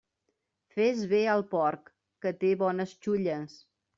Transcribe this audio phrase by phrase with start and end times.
[0.77, 1.93] Fes bé al porc,
[2.25, 3.57] que té bones xulles.